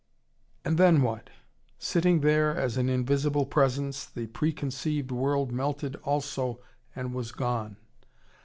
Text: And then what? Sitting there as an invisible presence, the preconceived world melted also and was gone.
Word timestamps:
And 0.65 0.79
then 0.79 1.03
what? 1.03 1.29
Sitting 1.77 2.21
there 2.21 2.55
as 2.57 2.75
an 2.75 2.89
invisible 2.89 3.45
presence, 3.45 4.03
the 4.03 4.25
preconceived 4.25 5.11
world 5.11 5.51
melted 5.51 5.95
also 5.97 6.59
and 6.95 7.13
was 7.13 7.31
gone. 7.31 7.77